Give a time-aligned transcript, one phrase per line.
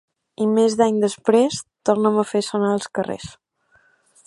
[0.45, 1.59] I més d'any després...
[1.89, 3.31] tornem a fer sonar els carrers!